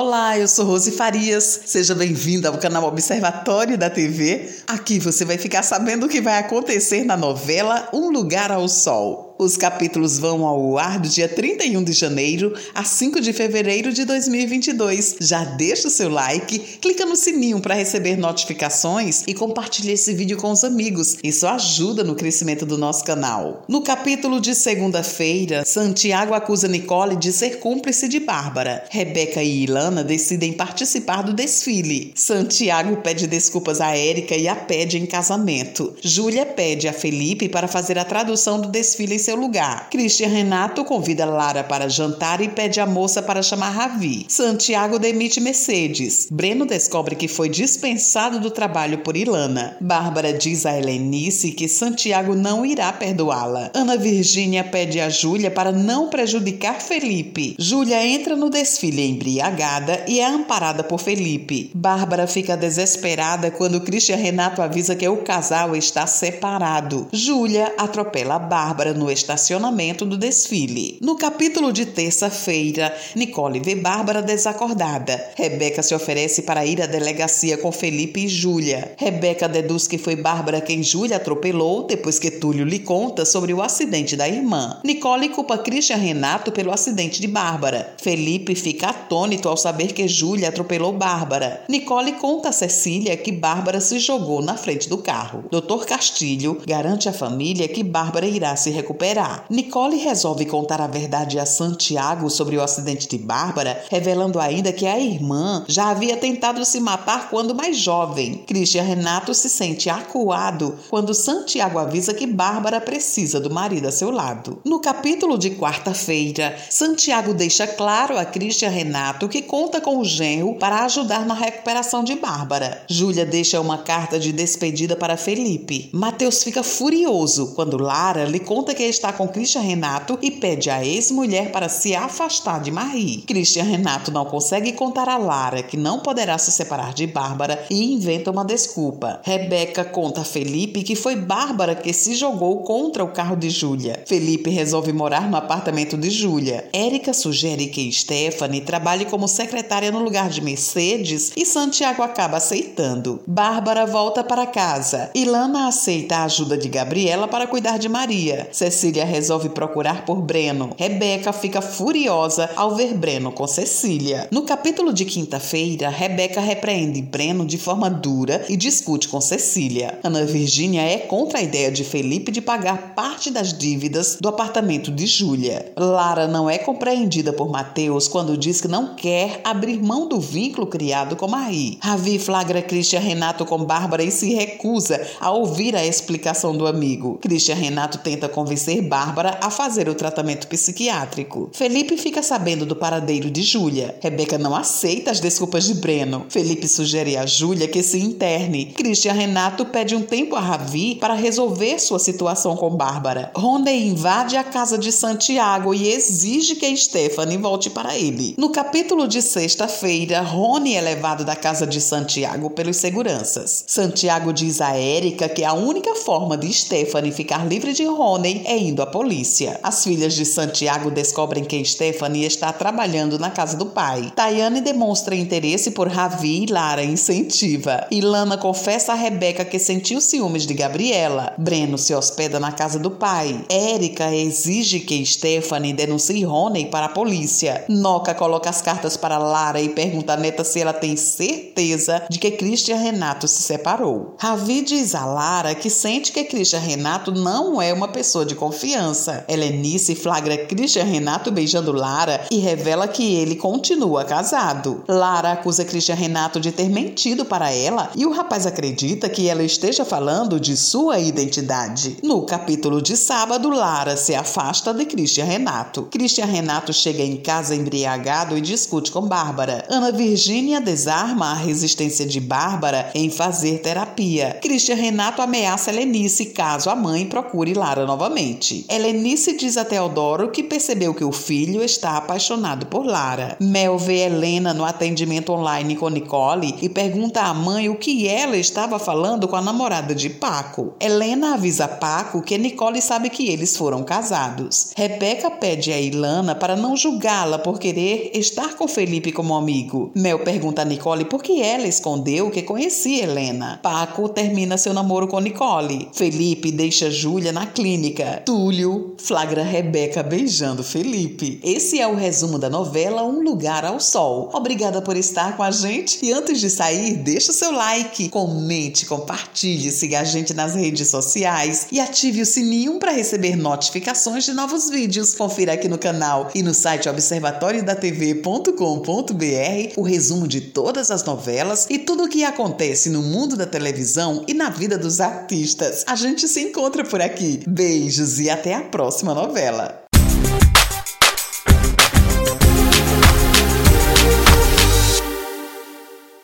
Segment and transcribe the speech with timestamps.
[0.00, 1.62] Olá, eu sou Rose Farias.
[1.66, 4.48] Seja bem-vinda ao canal Observatório da TV.
[4.64, 9.27] Aqui você vai ficar sabendo o que vai acontecer na novela Um Lugar ao Sol.
[9.38, 14.04] Os capítulos vão ao ar do dia 31 de janeiro a 5 de fevereiro de
[14.04, 15.14] 2022.
[15.20, 20.36] Já deixa o seu like, clica no sininho para receber notificações e compartilhe esse vídeo
[20.38, 21.18] com os amigos.
[21.22, 23.62] Isso ajuda no crescimento do nosso canal.
[23.68, 28.86] No capítulo de segunda-feira, Santiago acusa Nicole de ser cúmplice de Bárbara.
[28.90, 32.12] Rebeca e Ilana decidem participar do desfile.
[32.16, 35.94] Santiago pede desculpas a Érica e a pede em casamento.
[36.02, 39.90] Júlia pede a Felipe para fazer a tradução do desfile em seu lugar.
[39.90, 44.24] Christian Renato convida Lara para jantar e pede a moça para chamar Ravi.
[44.26, 46.28] Santiago demite Mercedes.
[46.30, 49.76] Breno descobre que foi dispensado do trabalho por Ilana.
[49.82, 53.70] Bárbara diz a Helenice que Santiago não irá perdoá-la.
[53.74, 57.54] Ana Virgínia pede a Júlia para não prejudicar Felipe.
[57.58, 61.70] Júlia entra no desfile embriagada e é amparada por Felipe.
[61.74, 67.08] Bárbara fica desesperada quando Christian Renato avisa que o casal está separado.
[67.12, 70.98] Júlia atropela Bárbara no estacionamento do desfile.
[71.02, 75.32] No capítulo de terça-feira, Nicole vê Bárbara desacordada.
[75.34, 78.92] Rebeca se oferece para ir à delegacia com Felipe e Júlia.
[78.96, 83.60] Rebeca deduz que foi Bárbara quem Júlia atropelou depois que Túlio lhe conta sobre o
[83.60, 84.80] acidente da irmã.
[84.84, 87.94] Nicole culpa Christian Renato pelo acidente de Bárbara.
[88.00, 91.62] Felipe fica atônito ao saber que Júlia atropelou Bárbara.
[91.68, 95.44] Nicole conta a Cecília que Bárbara se jogou na frente do carro.
[95.50, 99.07] Doutor Castilho garante à família que Bárbara irá se recuperar
[99.48, 104.86] Nicole resolve contar a verdade a Santiago sobre o acidente de Bárbara, revelando ainda que
[104.86, 108.44] a irmã já havia tentado se matar quando mais jovem.
[108.46, 114.10] Christian Renato se sente acuado quando Santiago avisa que Bárbara precisa do marido a seu
[114.10, 114.60] lado.
[114.64, 120.54] No capítulo de quarta-feira, Santiago deixa claro a Christian Renato que conta com o genro
[120.56, 122.82] para ajudar na recuperação de Bárbara.
[122.88, 125.90] Júlia deixa uma carta de despedida para Felipe.
[125.92, 130.84] Mateus fica furioso quando Lara lhe conta que está com Christian Renato e pede à
[130.84, 133.22] ex-mulher para se afastar de Marie.
[133.26, 137.94] Christian Renato não consegue contar a Lara que não poderá se separar de Bárbara e
[137.94, 139.20] inventa uma desculpa.
[139.22, 144.02] Rebeca conta a Felipe que foi Bárbara que se jogou contra o carro de Júlia.
[144.04, 146.68] Felipe resolve morar no apartamento de Júlia.
[146.72, 153.22] Érica sugere que Stephanie trabalhe como secretária no lugar de Mercedes e Santiago acaba aceitando.
[153.26, 155.10] Bárbara volta para casa.
[155.14, 158.48] Ilana aceita a ajuda de Gabriela para cuidar de Maria.
[158.50, 160.70] Cecília Cecília resolve procurar por Breno.
[160.78, 164.26] Rebeca fica furiosa ao ver Breno com Cecília.
[164.30, 169.98] No capítulo de quinta-feira, Rebeca repreende Breno de forma dura e discute com Cecília.
[170.02, 174.90] Ana Virgínia é contra a ideia de Felipe de pagar parte das dívidas do apartamento
[174.90, 175.70] de Júlia.
[175.76, 180.66] Lara não é compreendida por Mateus quando diz que não quer abrir mão do vínculo
[180.66, 181.76] criado com Marie.
[181.82, 187.18] Ravi flagra Christian Renato com Bárbara e se recusa a ouvir a explicação do amigo.
[187.20, 191.50] Christian Renato tenta convencer Bárbara a fazer o tratamento psiquiátrico.
[191.52, 193.96] Felipe fica sabendo do paradeiro de Júlia.
[194.00, 196.26] Rebeca não aceita as desculpas de Breno.
[196.28, 198.66] Felipe sugere a Júlia que se interne.
[198.66, 203.32] Christian Renato pede um tempo a Ravi para resolver sua situação com Bárbara.
[203.34, 208.34] Rondey invade a casa de Santiago e exige que Stephanie volte para ele.
[208.36, 213.64] No capítulo de sexta-feira, Rony é levado da casa de Santiago pelos seguranças.
[213.66, 218.57] Santiago diz a Érica que a única forma de Stephanie ficar livre de Rony é
[218.58, 219.58] indo à polícia.
[219.62, 224.12] As filhas de Santiago descobrem que Stephanie está trabalhando na casa do pai.
[224.14, 227.86] Tayane demonstra interesse por Ravi e Lara incentiva.
[227.90, 231.32] Ilana confessa a Rebeca que sentiu ciúmes de Gabriela.
[231.38, 233.44] Breno se hospeda na casa do pai.
[233.48, 237.64] Érica exige que Stephanie denuncie Rony para a polícia.
[237.68, 242.18] Noca coloca as cartas para Lara e pergunta a neta se ela tem certeza de
[242.18, 244.16] que Christian Renato se separou.
[244.18, 248.47] Ravi diz a Lara que sente que Christian Renato não é uma pessoa de confiança
[248.48, 249.24] confiança.
[249.28, 254.82] Helenice flagra Christian Renato beijando Lara e revela que ele continua casado.
[254.88, 259.42] Lara acusa Christian Renato de ter mentido para ela e o rapaz acredita que ela
[259.42, 261.98] esteja falando de sua identidade.
[262.02, 265.82] No capítulo de sábado, Lara se afasta de Christian Renato.
[265.90, 269.66] Christian Renato chega em casa embriagado e discute com Bárbara.
[269.68, 274.38] Ana Virgínia desarma a resistência de Bárbara em fazer terapia.
[274.40, 278.37] Christian Renato ameaça Helenice caso a mãe procure Lara novamente.
[278.38, 278.64] Novamente.
[278.68, 283.36] Helenice diz a Teodoro que percebeu que o filho está apaixonado por Lara.
[283.40, 288.36] Mel vê Helena no atendimento online com Nicole e pergunta à mãe o que ela
[288.36, 290.74] estava falando com a namorada de Paco.
[290.80, 294.72] Helena avisa Paco que Nicole sabe que eles foram casados.
[294.76, 299.90] Rebeca pede a Ilana para não julgá-la por querer estar com Felipe como amigo.
[299.94, 303.58] Mel pergunta a Nicole por que ela escondeu que conhecia Helena.
[303.62, 305.88] Paco termina seu namoro com Nicole.
[305.92, 308.22] Felipe deixa Júlia na clínica.
[308.28, 311.40] Túlio flagra Rebeca beijando Felipe.
[311.42, 314.28] Esse é o resumo da novela Um Lugar ao Sol.
[314.34, 318.84] Obrigada por estar com a gente e antes de sair, deixa o seu like, comente,
[318.84, 324.34] compartilhe, siga a gente nas redes sociais e ative o sininho para receber notificações de
[324.34, 325.14] novos vídeos.
[325.14, 331.78] Confira aqui no canal e no site observatoriodatv.com.br o resumo de todas as novelas e
[331.78, 335.82] tudo o que acontece no mundo da televisão e na vida dos artistas.
[335.86, 337.40] A gente se encontra por aqui.
[337.46, 339.87] Beijos e até a próxima novela.